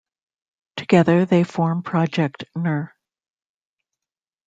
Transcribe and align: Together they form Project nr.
Together 0.77 1.25
they 1.27 1.43
form 1.43 1.83
Project 1.83 2.45
nr. 2.57 2.91